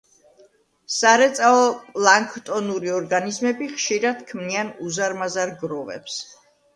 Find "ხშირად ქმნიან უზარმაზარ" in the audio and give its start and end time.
3.73-5.53